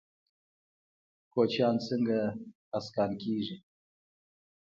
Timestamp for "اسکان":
2.77-3.11